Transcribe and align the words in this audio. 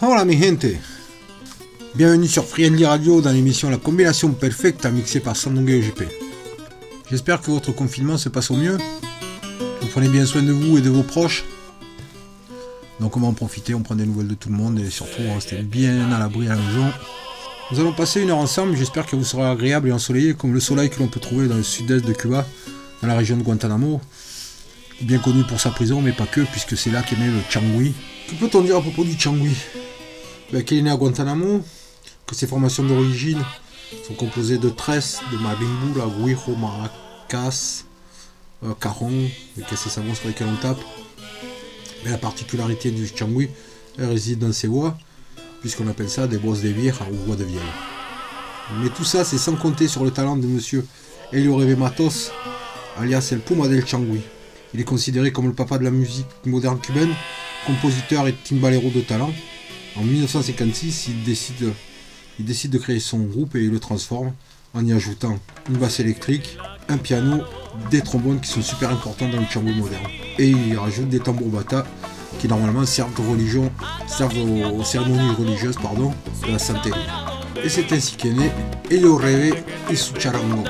Hola 0.00 0.24
mi 0.24 0.40
gente 0.40 0.66
Bienvenue 1.96 2.28
sur 2.28 2.44
Friendly 2.44 2.86
Radio 2.86 3.20
dans 3.20 3.32
l'émission 3.32 3.68
La 3.68 3.78
combinaison 3.78 4.30
perfecte 4.30 4.86
mixée 4.86 5.18
par 5.18 5.34
Sandongue 5.34 5.80
GP. 5.80 6.04
J'espère 7.10 7.40
que 7.40 7.50
votre 7.50 7.72
confinement 7.72 8.16
se 8.16 8.28
passe 8.28 8.52
au 8.52 8.54
mieux. 8.54 8.78
Vous 9.80 9.88
prenez 9.88 10.08
bien 10.08 10.24
soin 10.24 10.42
de 10.42 10.52
vous 10.52 10.78
et 10.78 10.82
de 10.82 10.88
vos 10.88 11.02
proches. 11.02 11.44
Donc 13.00 13.16
on 13.16 13.20
va 13.20 13.26
en 13.26 13.32
profiter, 13.32 13.74
on 13.74 13.82
prend 13.82 13.96
des 13.96 14.06
nouvelles 14.06 14.28
de 14.28 14.34
tout 14.34 14.50
le 14.50 14.54
monde 14.54 14.78
et 14.78 14.88
surtout 14.88 15.20
on 15.28 15.34
reste 15.34 15.60
bien 15.62 16.12
à 16.12 16.20
l'abri 16.20 16.46
à 16.46 16.50
la 16.50 16.62
maison. 16.62 16.92
Nous 17.72 17.80
allons 17.80 17.92
passer 17.92 18.22
une 18.22 18.30
heure 18.30 18.38
ensemble, 18.38 18.76
j'espère 18.76 19.04
que 19.04 19.16
vous 19.16 19.24
serez 19.24 19.46
agréable 19.46 19.88
et 19.88 19.92
ensoleillé 19.92 20.34
comme 20.34 20.54
le 20.54 20.60
soleil 20.60 20.90
que 20.90 21.00
l'on 21.00 21.08
peut 21.08 21.18
trouver 21.18 21.48
dans 21.48 21.56
le 21.56 21.64
sud-est 21.64 22.06
de 22.06 22.12
Cuba, 22.12 22.46
dans 23.02 23.08
la 23.08 23.16
région 23.16 23.36
de 23.36 23.42
Guantanamo, 23.42 24.00
bien 25.00 25.18
connu 25.18 25.42
pour 25.42 25.58
sa 25.58 25.70
prison, 25.70 26.00
mais 26.00 26.12
pas 26.12 26.26
que, 26.26 26.42
puisque 26.42 26.76
c'est 26.76 26.90
là 26.90 27.02
qu'est 27.02 27.16
né 27.16 27.26
le 27.26 27.40
Changui. 27.50 27.94
Que 28.28 28.36
peut-on 28.36 28.62
dire 28.62 28.76
à 28.76 28.80
propos 28.80 29.02
du 29.02 29.18
Changui? 29.18 29.56
Qu'il 30.50 30.78
est 30.78 30.82
né 30.82 30.90
à 30.90 30.96
Guantanamo, 30.96 31.62
que 32.26 32.34
ses 32.34 32.46
formations 32.46 32.82
d'origine 32.82 33.42
sont 34.06 34.14
composées 34.14 34.56
de 34.56 34.70
tresses, 34.70 35.20
de 35.30 35.36
marimbu, 35.36 35.98
la 35.98 36.06
guiro, 36.06 36.56
maracas, 36.56 37.84
euh, 38.64 38.72
caron, 38.80 39.12
et 39.58 39.62
que 39.62 39.76
c'est 39.76 39.90
savon 39.90 40.14
sur 40.14 40.26
lesquels 40.26 40.48
on 40.48 40.56
tape? 40.56 40.80
Mais 42.02 42.10
la 42.10 42.18
particularité 42.18 42.90
du 42.90 43.06
Changui, 43.06 43.50
réside 43.98 44.38
dans 44.38 44.52
ses 44.52 44.68
voix, 44.68 44.96
puisqu'on 45.60 45.86
appelle 45.86 46.08
ça 46.08 46.26
des 46.26 46.38
bosses 46.38 46.62
de 46.62 46.70
vieilles 46.70 46.94
ou 47.12 47.26
voix 47.26 47.36
de 47.36 47.44
vieille. 47.44 47.60
Mais 48.80 48.88
tout 48.88 49.04
ça, 49.04 49.24
c'est 49.24 49.38
sans 49.38 49.54
compter 49.56 49.86
sur 49.86 50.02
le 50.02 50.10
talent 50.10 50.36
de 50.36 50.46
monsieur 50.46 50.86
Elio 51.30 51.56
Rebe 51.56 51.78
Matos, 51.78 52.30
alias 52.98 53.28
El 53.32 53.40
Puma 53.40 53.68
del 53.68 53.86
Changui. 53.86 54.20
Il 54.72 54.80
est 54.80 54.84
considéré 54.84 55.30
comme 55.30 55.46
le 55.46 55.54
papa 55.54 55.76
de 55.76 55.84
la 55.84 55.90
musique 55.90 56.26
moderne 56.46 56.78
cubaine, 56.80 57.14
compositeur 57.66 58.26
et 58.28 58.34
timbalero 58.34 58.88
de 58.90 59.02
talent. 59.02 59.32
En 59.98 60.04
1956, 60.04 61.08
il 61.08 61.24
décide, 61.24 62.70
de 62.70 62.78
créer 62.78 63.00
son 63.00 63.18
groupe 63.18 63.56
et 63.56 63.64
il 63.64 63.70
le 63.70 63.80
transforme 63.80 64.32
en 64.72 64.86
y 64.86 64.92
ajoutant 64.92 65.38
une 65.68 65.76
basse 65.76 65.98
électrique, 65.98 66.56
un 66.88 66.98
piano, 66.98 67.42
des 67.90 68.00
trombones 68.00 68.40
qui 68.40 68.48
sont 68.48 68.62
super 68.62 68.90
importants 68.90 69.28
dans 69.28 69.40
le 69.40 69.46
chango 69.46 69.72
moderne. 69.72 70.06
Et 70.38 70.48
il 70.48 70.78
rajoute 70.78 71.08
des 71.08 71.18
tambours 71.18 71.48
bata 71.48 71.84
qui 72.38 72.46
normalement 72.46 72.86
servent, 72.86 73.10
servent 74.06 74.38
aux, 74.38 74.84
cérémonies 74.84 75.34
religieuses 75.36 75.76
de 75.76 76.52
la 76.52 76.58
santé. 76.60 76.90
Et 77.64 77.68
c'est 77.68 77.90
ainsi 77.92 78.14
qu'est 78.14 78.30
né 78.30 78.52
Elio 78.90 79.16
Rebe 79.16 79.56
et 79.90 79.96
su 79.96 80.12
charango. 80.18 80.62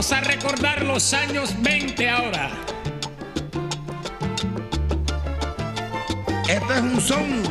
Vamos 0.00 0.12
a 0.12 0.20
recordar 0.22 0.82
los 0.82 1.12
años 1.12 1.54
20 1.60 2.08
ahora. 2.08 2.50
Este 6.48 6.72
es 6.72 6.80
un 6.80 7.00
son 7.02 7.42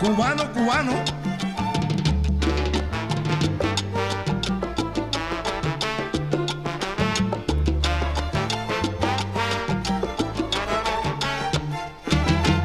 cubano, 0.00 0.50
cubano. 0.54 0.92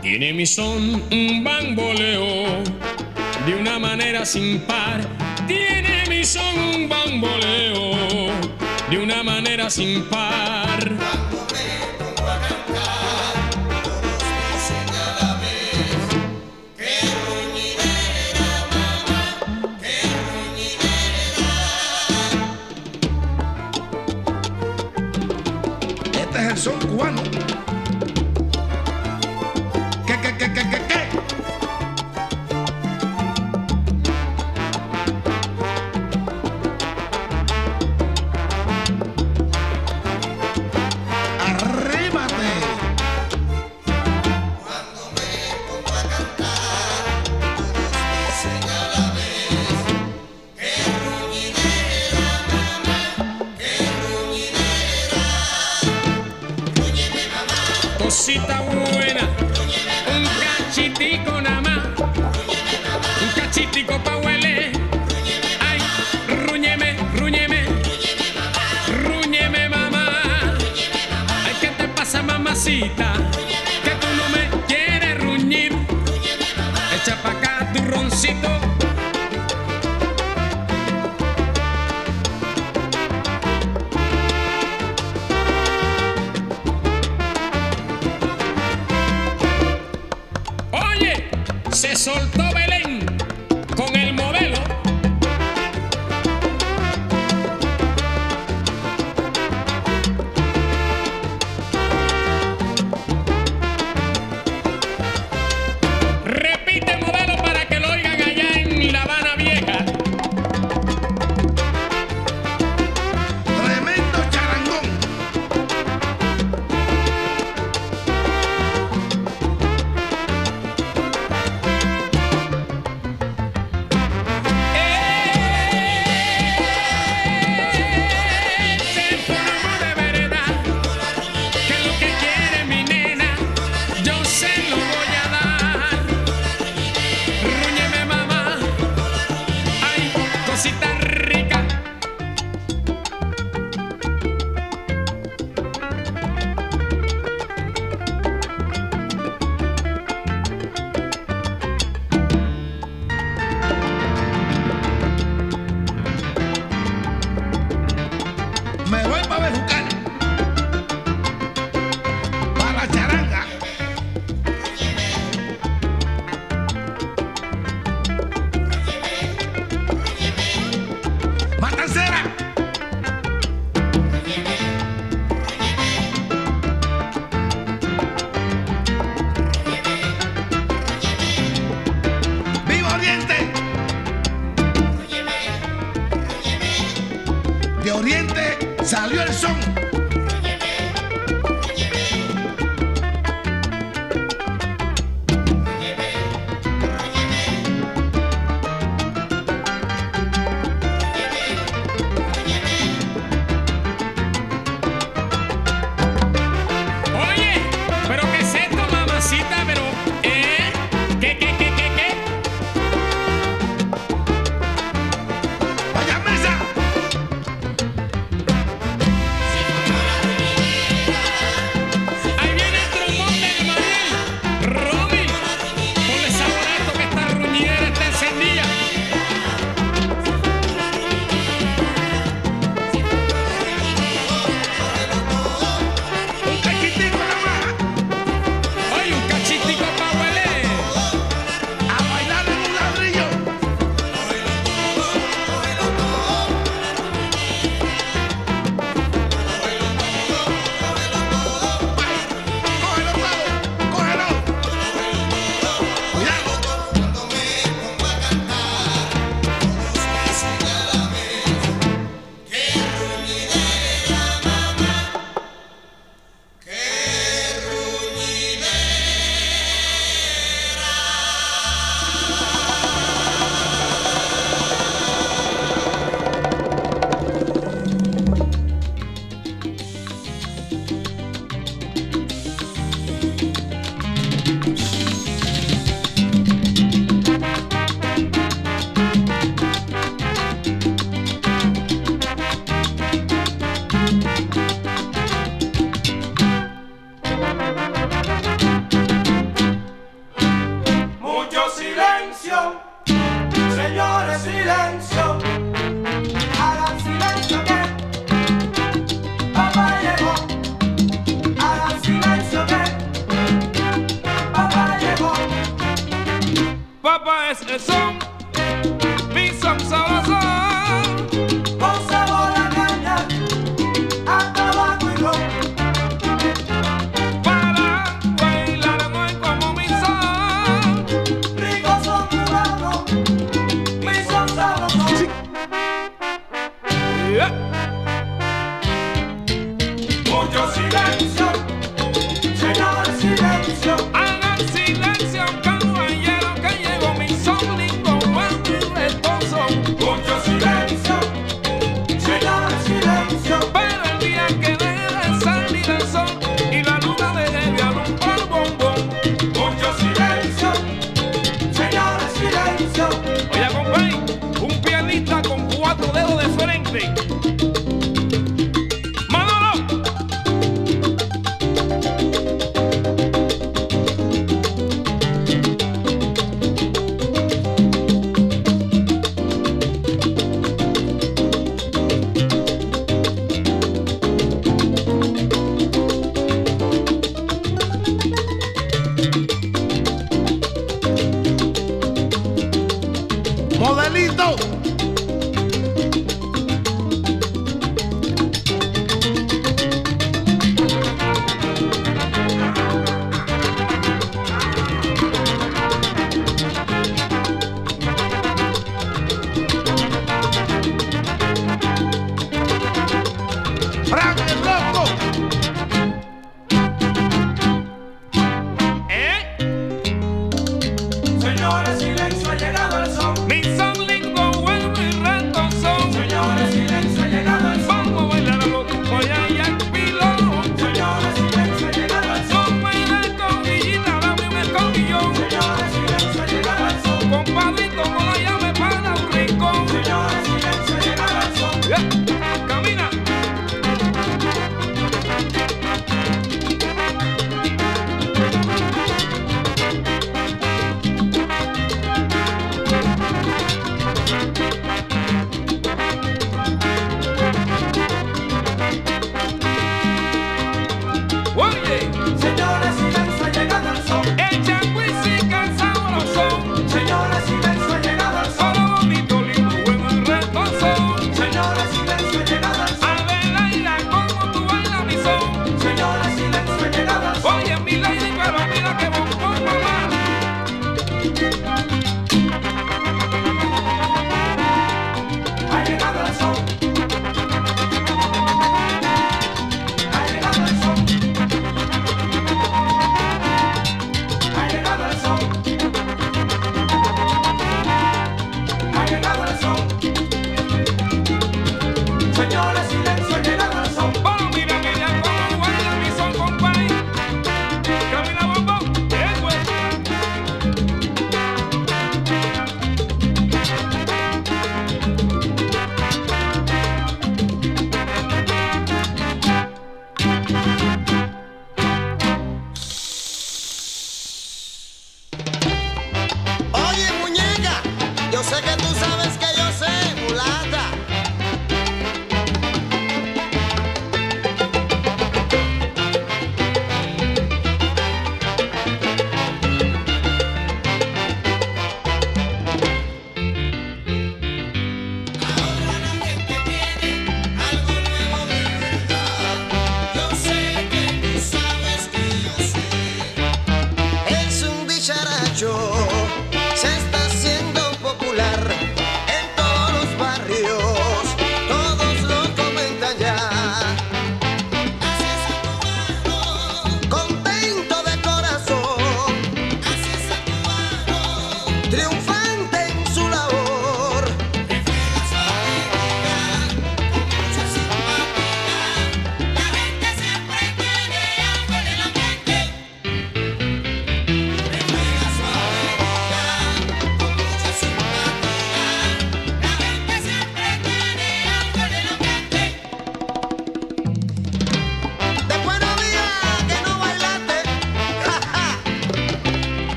Tiene 0.00 0.32
mi 0.32 0.46
son 0.46 1.02
un 1.10 1.42
bamboleo 1.42 2.62
de 3.46 3.54
una 3.60 3.80
manera 3.80 4.24
sin 4.24 4.60
par. 4.60 5.00
Tiene 5.48 6.04
mi 6.08 6.24
son 6.24 6.56
un 6.56 6.87
de 8.90 8.98
una 8.98 9.22
manera 9.22 9.68
sin 9.70 10.02
par. 10.04 11.27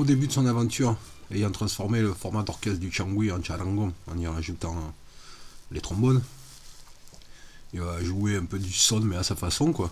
Au 0.00 0.04
début 0.04 0.26
de 0.28 0.32
son 0.32 0.46
aventure, 0.46 0.96
ayant 1.30 1.50
transformé 1.50 2.00
le 2.00 2.14
format 2.14 2.42
d'orchestre 2.42 2.80
du 2.80 2.90
changui 2.90 3.30
en 3.30 3.42
charangon 3.42 3.92
en 4.10 4.18
y 4.18 4.26
rajoutant 4.26 4.94
les 5.70 5.80
trombones. 5.82 6.22
Il 7.74 7.80
va 7.82 8.02
jouer 8.02 8.36
un 8.36 8.46
peu 8.46 8.58
du 8.58 8.72
son, 8.72 9.00
mais 9.00 9.16
à 9.16 9.22
sa 9.22 9.36
façon, 9.36 9.72
quoi. 9.72 9.90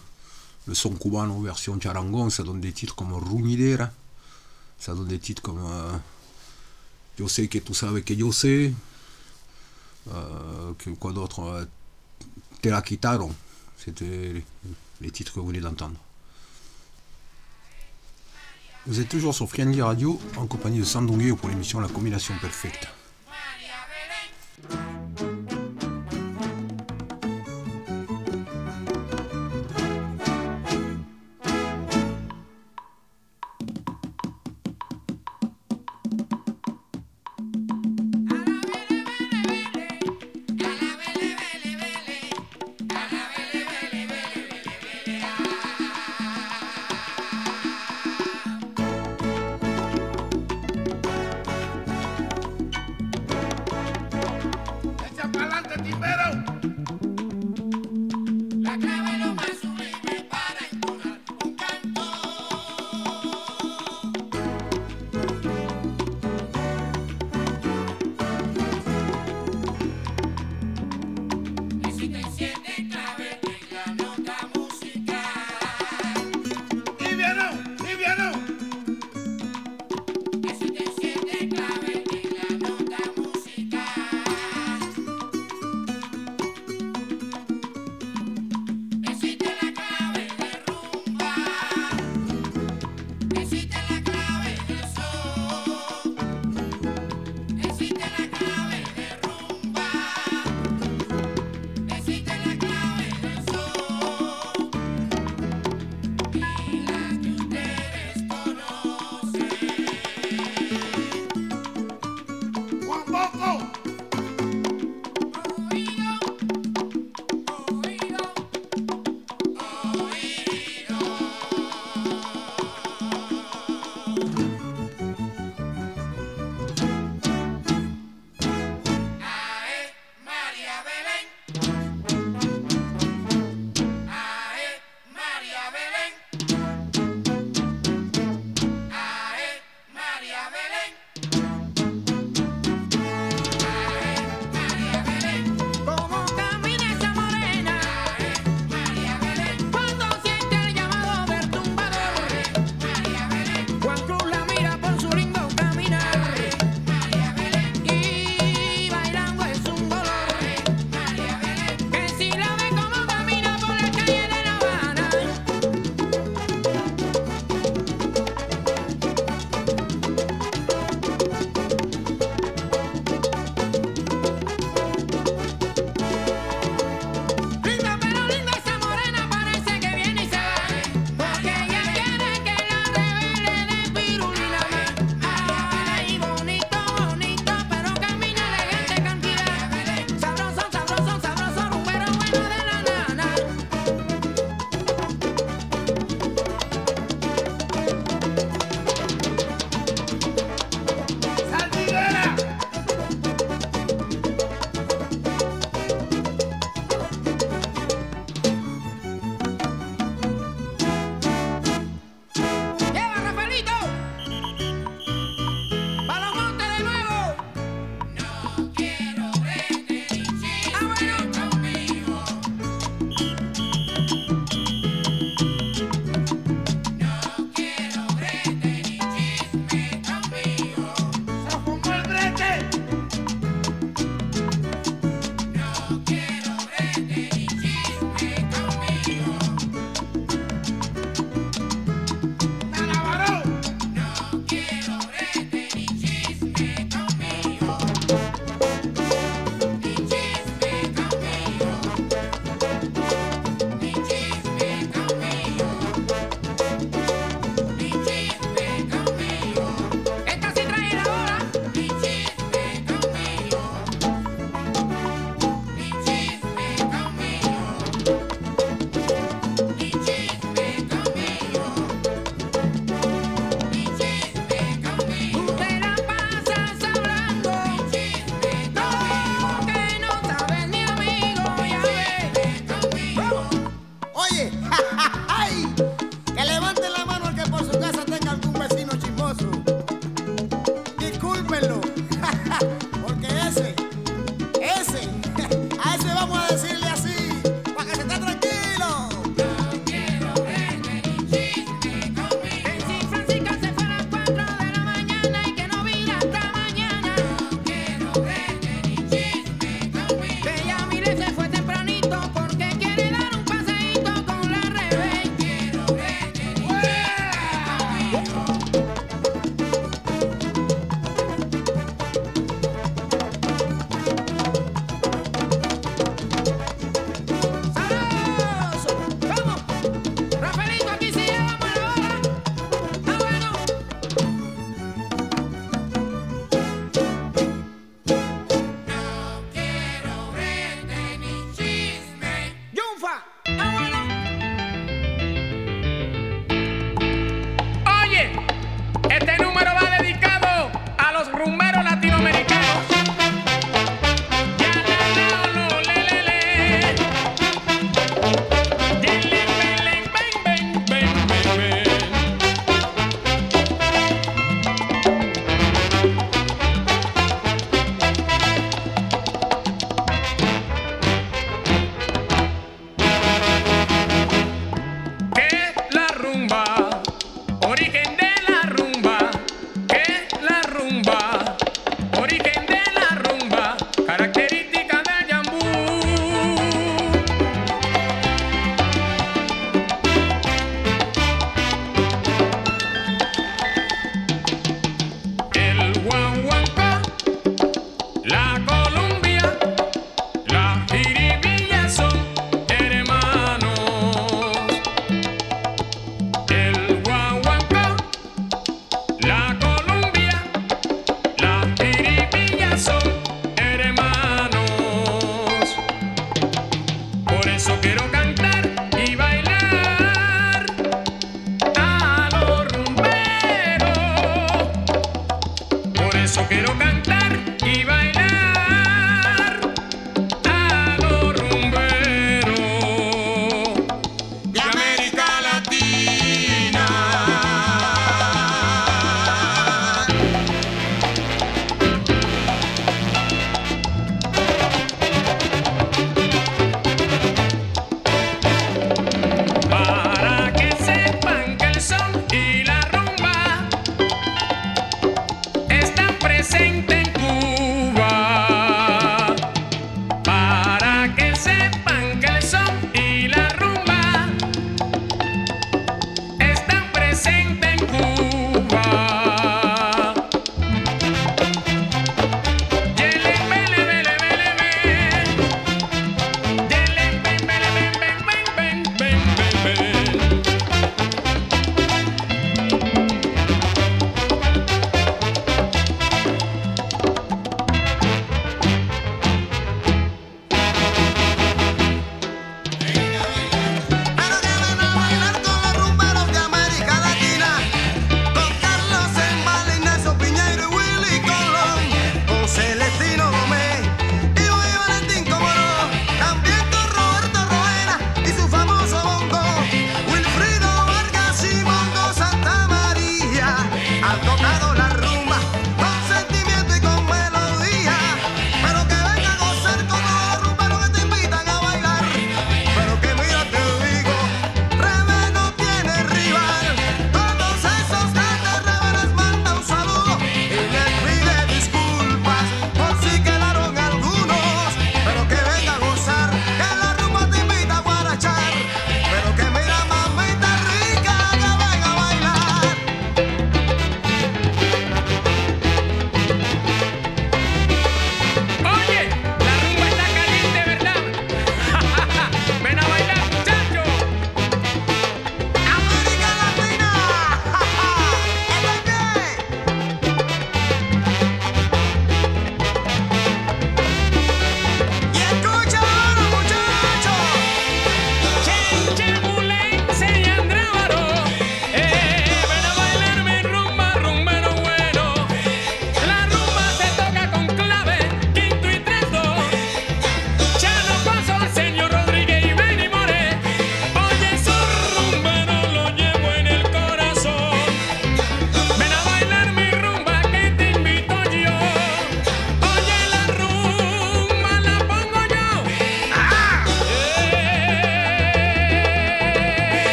Le 0.67 0.75
son 0.75 0.91
cubano 0.95 1.41
version 1.43 1.79
charangon, 1.81 2.31
ça 2.31 2.43
donne 2.43 2.61
des 2.61 2.73
titres 2.73 2.95
comme 2.95 3.13
Ruñidera, 3.13 3.91
ça 4.79 4.95
donne 4.95 5.09
des 5.09 5.19
titres 5.19 5.43
comme 5.43 5.61
euh, 5.65 5.93
Yo 7.19 7.29
sé 7.29 7.49
que 7.49 7.59
tu 7.59 7.75
sabes 7.75 8.03
que 8.03 8.15
yo 8.15 8.33
sé, 8.33 8.73
euh, 10.13 10.73
que- 10.79 10.91
quoi 10.91 11.13
d'autre 11.13 11.41
euh, 11.41 11.65
Te 12.63 12.69
la 12.71 12.81
quitaron, 12.83 13.33
c'était 13.77 14.43
les 15.01 15.11
titres 15.11 15.33
que 15.35 15.41
vous 15.41 15.49
venez 15.49 15.61
d'entendre. 15.61 15.97
Vous 18.87 19.01
êtes 19.01 19.09
toujours 19.09 19.35
sur 19.35 19.49
Friendly 19.49 19.83
Radio 19.83 20.19
en 20.37 20.47
compagnie 20.47 20.79
de 20.79 20.85
Sandungue 20.85 21.37
pour 21.37 21.49
l'émission 21.49 21.81
La 21.81 21.89
Combination 21.89 22.35
Perfecte. 22.41 22.89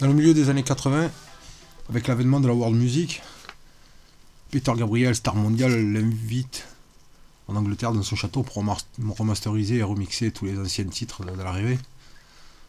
Dans 0.00 0.06
le 0.06 0.14
milieu 0.14 0.32
des 0.32 0.48
années 0.48 0.62
80, 0.62 1.10
avec 1.88 2.06
l'avènement 2.06 2.38
de 2.38 2.46
la 2.46 2.54
world 2.54 2.76
music, 2.76 3.20
Peter 4.52 4.72
Gabriel, 4.76 5.16
star 5.16 5.34
mondial, 5.34 5.72
l'invite 5.72 6.68
en 7.48 7.56
Angleterre 7.56 7.92
dans 7.92 8.04
son 8.04 8.14
château 8.14 8.44
pour 8.44 8.62
remasteriser 9.18 9.78
et 9.78 9.82
remixer 9.82 10.30
tous 10.30 10.44
les 10.44 10.56
anciens 10.56 10.84
titres 10.84 11.24
de 11.24 11.42
l'arrivée. 11.42 11.80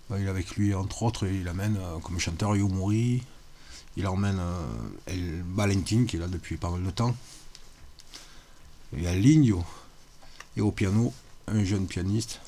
Bah, 0.09 0.17
il 0.19 0.25
est 0.25 0.29
avec 0.29 0.55
lui, 0.55 0.73
entre 0.73 1.03
autres, 1.03 1.27
il 1.27 1.47
amène 1.47 1.77
euh, 1.77 1.99
comme 1.99 2.17
chanteur 2.17 2.55
Yomori, 2.55 3.21
il 3.95 4.07
emmène 4.07 4.39
euh, 4.39 4.65
El 5.05 5.43
Valentin 5.53 6.05
qui 6.05 6.15
est 6.15 6.19
là 6.19 6.27
depuis 6.27 6.57
pas 6.57 6.71
mal 6.71 6.81
de 6.83 6.89
temps, 6.89 7.15
il 8.93 9.03
y 9.03 9.07
a 9.07 9.13
Ligno, 9.13 9.63
et 10.57 10.61
au 10.61 10.71
piano, 10.71 11.13
un 11.47 11.63
jeune 11.63 11.85
pianiste. 11.85 12.41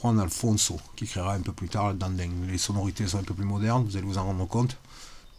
Juan 0.00 0.20
Alfonso, 0.20 0.78
qui 0.94 1.06
créera 1.06 1.34
un 1.34 1.40
peu 1.40 1.52
plus 1.52 1.68
tard 1.68 1.92
le 1.92 1.94
dans 1.94 2.12
les 2.48 2.58
sonorités 2.58 3.06
sont 3.06 3.18
un 3.18 3.22
peu 3.22 3.34
plus 3.34 3.44
modernes, 3.44 3.84
vous 3.84 3.96
allez 3.96 4.06
vous 4.06 4.18
en 4.18 4.24
rendre 4.24 4.46
compte. 4.46 4.76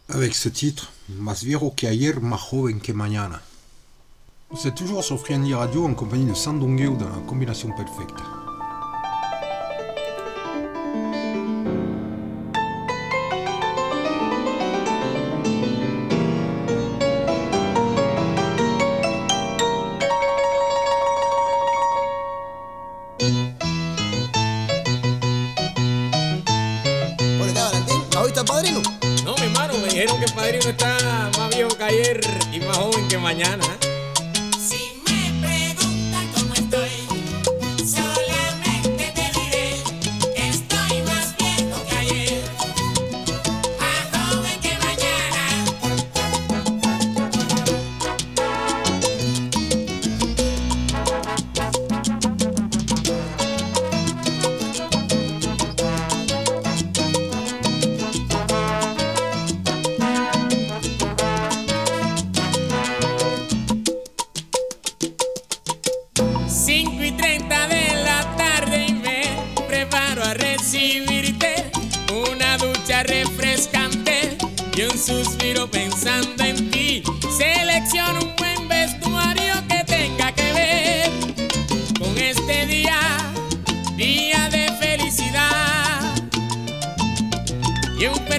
Avec 0.10 0.34
ce 0.36 0.50
titre, 0.50 0.92
Más 1.10 1.44
viejo 1.44 1.72
que 1.72 1.86
ayer, 1.86 2.14
más 2.20 2.40
joven 2.40 2.80
que 2.80 2.94
mañana. 2.94 3.42
C'est 4.56 4.74
toujours 4.74 5.04
sur 5.04 5.20
Friendly 5.20 5.54
Radio 5.54 5.86
en 5.86 5.94
compagnie 5.94 6.26
de 6.26 6.34
Sandongueo 6.34 6.96
dans 6.96 7.10
la 7.10 7.22
combinaison 7.28 7.70
perfecte. 7.76 8.47
mañana. 33.28 33.77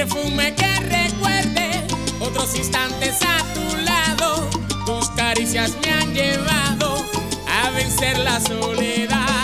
perfume 0.09 0.55
que 0.55 0.81
recuerde 0.81 1.87
otros 2.21 2.55
instantes 2.57 3.19
a 3.23 3.55
tu 3.55 3.77
lado. 3.79 4.49
Tus 4.87 5.11
caricias 5.11 5.73
me 5.83 5.93
han 5.93 6.15
llevado 6.15 7.05
a 7.47 7.71
vencer 7.71 8.19
la 8.19 8.41
soledad. 8.41 9.38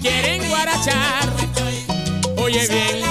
quieren 0.00 0.48
guarachar. 0.48 1.28
Oye 2.36 2.66
bien 2.68 3.05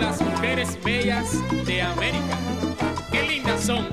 las 0.00 0.20
mujeres 0.22 0.78
bellas 0.82 1.32
de 1.66 1.82
América. 1.82 2.38
¡Qué 3.12 3.22
lindas 3.22 3.60
son! 3.62 3.86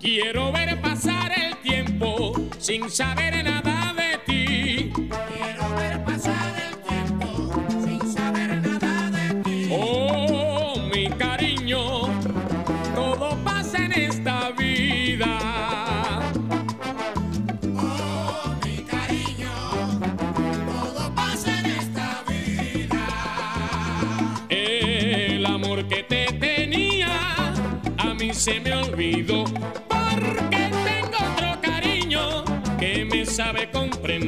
Quiero 0.00 0.52
ver 0.52 0.80
pasar 0.80 1.32
el 1.32 1.56
tiempo 1.58 2.32
sin 2.58 2.88
saber 2.88 3.44
nada 3.44 3.65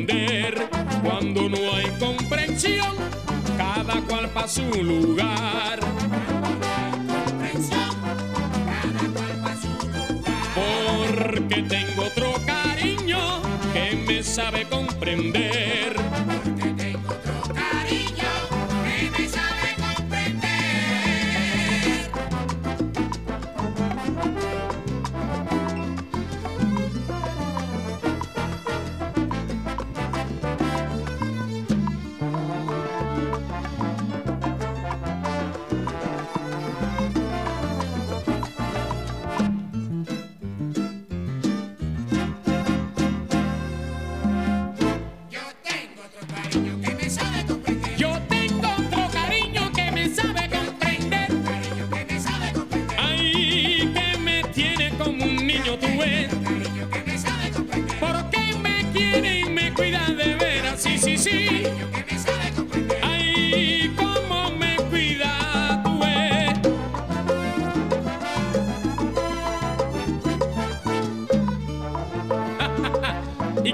entender. 0.09 0.69
Cuando 1.03 1.49
no 1.49 1.57
hay 1.75 1.87
comprensión, 1.99 2.97
cada 3.57 4.01
cual 4.03 4.29
para 4.31 4.49
su 4.49 4.63
lugar. 4.83 5.81
Porque 10.55 11.63
tengo 11.63 12.03
otro 12.03 12.33
cariño 12.47 13.19
que 13.73 13.97
me 14.07 14.23
sabe 14.23 14.65
comprender. 14.69 15.58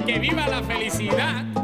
que 0.05 0.19
viva 0.19 0.47
la 0.47 0.61
felicidad. 0.61 1.54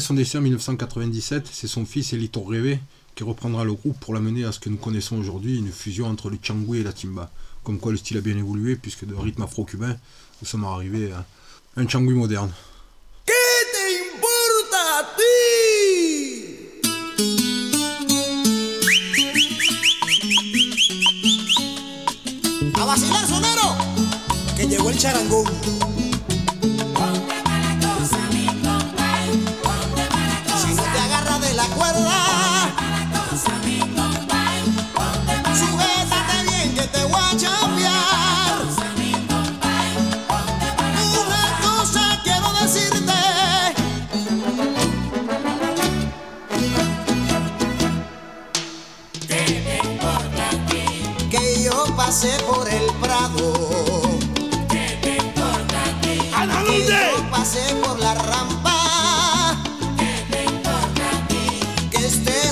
son 0.00 0.14
décès 0.14 0.38
en 0.38 0.42
1997, 0.42 1.48
c'est 1.52 1.66
son 1.66 1.84
fils 1.84 2.12
Elito 2.12 2.40
Reve 2.40 2.78
qui 3.14 3.24
reprendra 3.24 3.64
le 3.64 3.74
groupe 3.74 3.98
pour 4.00 4.14
l'amener 4.14 4.44
à 4.44 4.52
ce 4.52 4.60
que 4.60 4.68
nous 4.68 4.76
connaissons 4.76 5.18
aujourd'hui, 5.18 5.58
une 5.58 5.70
fusion 5.70 6.06
entre 6.06 6.30
le 6.30 6.38
changui 6.42 6.78
et 6.78 6.82
la 6.82 6.92
timba. 6.92 7.30
Comme 7.64 7.78
quoi 7.78 7.92
le 7.92 7.98
style 7.98 8.16
a 8.16 8.20
bien 8.20 8.36
évolué, 8.36 8.76
puisque 8.76 9.04
de 9.04 9.14
rythme 9.14 9.42
afro-cubain, 9.42 9.96
nous 10.40 10.46
sommes 10.46 10.64
arrivés 10.64 11.12
à 11.12 11.26
un 11.76 11.86
changui 11.88 12.14
moderne. 12.14 12.50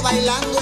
bailando. 0.08 0.57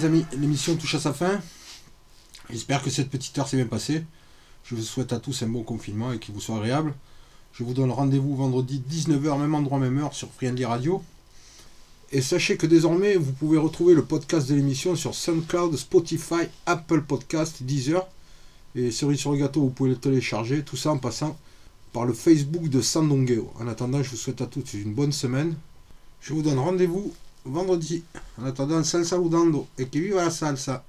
Les 0.00 0.06
amis, 0.06 0.24
l'émission 0.32 0.76
touche 0.76 0.94
à 0.94 1.00
sa 1.00 1.12
fin. 1.12 1.40
J'espère 2.48 2.82
que 2.82 2.88
cette 2.88 3.10
petite 3.10 3.36
heure 3.38 3.46
s'est 3.46 3.58
bien 3.58 3.66
passée. 3.66 4.04
Je 4.64 4.74
vous 4.74 4.82
souhaite 4.82 5.12
à 5.12 5.18
tous 5.18 5.42
un 5.42 5.48
bon 5.48 5.62
confinement 5.62 6.12
et 6.12 6.18
qu'il 6.18 6.34
vous 6.34 6.40
soit 6.40 6.56
agréable. 6.56 6.94
Je 7.52 7.64
vous 7.64 7.74
donne 7.74 7.90
rendez-vous 7.90 8.34
vendredi 8.34 8.82
19h, 8.90 9.38
même 9.38 9.54
endroit, 9.54 9.78
même 9.78 9.98
heure 9.98 10.14
sur 10.14 10.30
Friendly 10.30 10.64
Radio. 10.64 11.02
Et 12.12 12.22
sachez 12.22 12.56
que 12.56 12.66
désormais, 12.66 13.16
vous 13.16 13.32
pouvez 13.32 13.58
retrouver 13.58 13.94
le 13.94 14.02
podcast 14.02 14.48
de 14.48 14.54
l'émission 14.54 14.96
sur 14.96 15.14
SoundCloud, 15.14 15.76
Spotify, 15.76 16.48
Apple 16.64 17.02
Podcast, 17.02 17.62
Deezer. 17.62 18.06
Et 18.74 18.90
cerise 18.90 19.18
sur 19.18 19.32
le 19.32 19.38
gâteau, 19.38 19.60
vous 19.60 19.70
pouvez 19.70 19.90
le 19.90 19.96
télécharger. 19.96 20.62
Tout 20.62 20.76
ça 20.76 20.92
en 20.92 20.98
passant 20.98 21.36
par 21.92 22.06
le 22.06 22.14
Facebook 22.14 22.68
de 22.70 22.80
Sandongueo. 22.80 23.52
En 23.60 23.68
attendant, 23.68 24.02
je 24.02 24.10
vous 24.10 24.16
souhaite 24.16 24.40
à 24.40 24.46
tous 24.46 24.72
une 24.74 24.94
bonne 24.94 25.12
semaine. 25.12 25.56
Je 26.22 26.32
vous 26.32 26.42
donne 26.42 26.58
rendez-vous 26.58 27.12
vendredi. 27.44 28.04
En 28.40 28.46
attendant, 28.46 28.84
salsa 28.84 29.16
ludando. 29.16 29.66
Et 29.78 29.86
que 29.86 29.98
viva 29.98 30.24
la 30.24 30.30
salsa. 30.30 30.84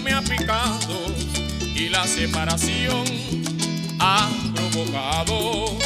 Me 0.00 0.12
ha 0.12 0.22
picado 0.22 1.14
y 1.74 1.88
la 1.88 2.06
separación 2.06 3.04
ha 3.98 4.28
provocado. 4.54 5.76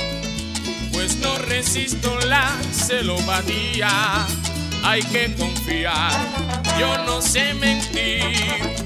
Pues 0.92 1.16
no 1.18 1.36
resisto 1.38 2.18
la 2.20 2.50
celopatía, 2.72 3.88
hay 4.82 5.02
que 5.02 5.34
confiar, 5.34 6.12
yo 6.78 6.98
no 7.04 7.20
sé 7.20 7.54
mentir, 7.54 8.76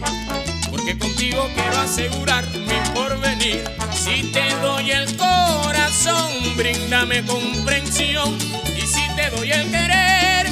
porque 0.71 0.99
contigo 0.99 1.49
quiero 1.55 1.79
asegurar 1.79 2.45
mi 2.59 2.91
porvenir. 2.95 3.63
Si 3.93 4.23
te 4.33 4.55
doy 4.57 4.91
el 4.91 5.17
corazón, 5.17 6.31
bríndame 6.57 7.25
comprensión, 7.25 8.37
y 8.77 8.87
si 8.87 9.03
te 9.17 9.31
doy 9.31 9.53
el 9.53 9.71
querer, 9.71 10.47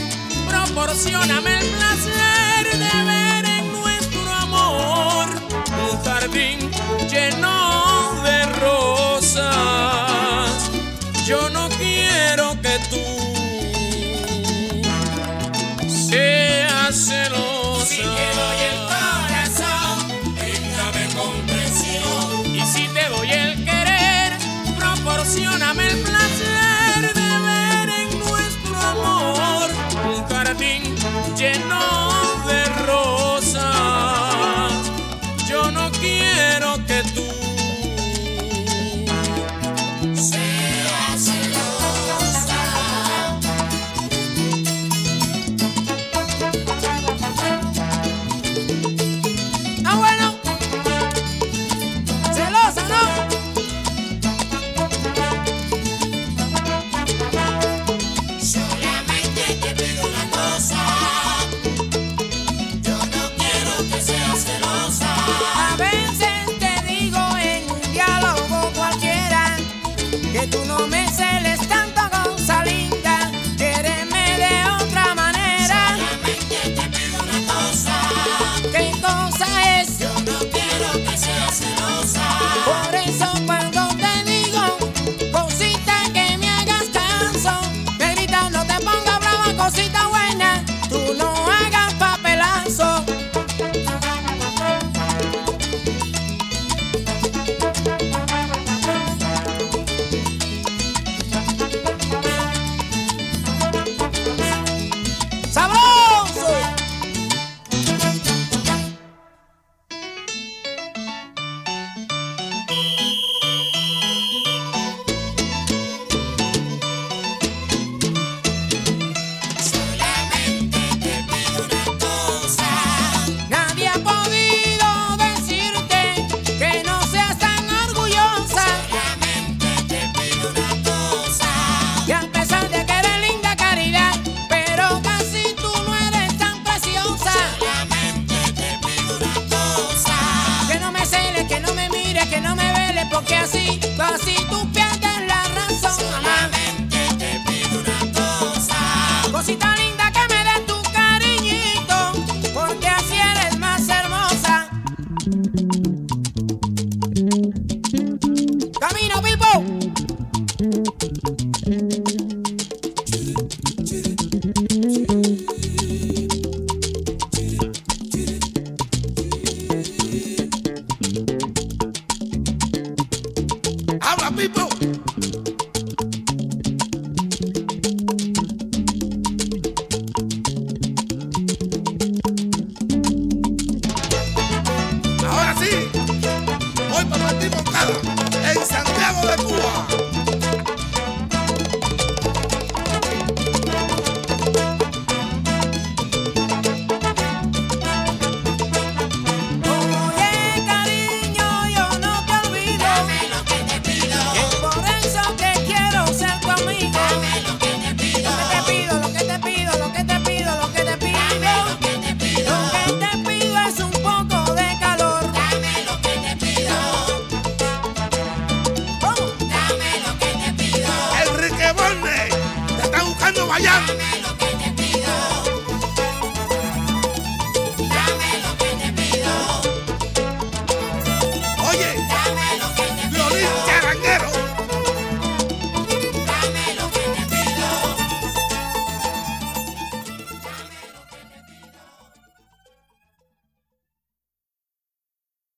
proporcioname 0.48 1.58
el 1.58 1.66
placer 1.66 2.78
de 2.78 3.04
ver 3.04 3.27
un 4.78 6.02
jardín 6.04 6.58
lleno 7.10 7.54
de 8.22 8.46
rosas. 8.60 9.50
Yo 11.26 11.50
no 11.50 11.68